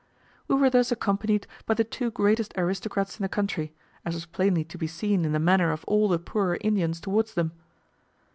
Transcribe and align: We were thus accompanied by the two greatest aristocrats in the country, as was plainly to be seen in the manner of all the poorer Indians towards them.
We 0.47 0.55
were 0.55 0.71
thus 0.71 0.91
accompanied 0.91 1.45
by 1.67 1.75
the 1.75 1.83
two 1.83 2.09
greatest 2.09 2.55
aristocrats 2.57 3.19
in 3.19 3.21
the 3.21 3.29
country, 3.29 3.71
as 4.03 4.15
was 4.15 4.25
plainly 4.25 4.63
to 4.63 4.77
be 4.79 4.87
seen 4.87 5.23
in 5.25 5.31
the 5.31 5.37
manner 5.37 5.71
of 5.71 5.85
all 5.85 6.07
the 6.07 6.17
poorer 6.17 6.57
Indians 6.61 6.99
towards 6.99 7.35
them. 7.35 7.51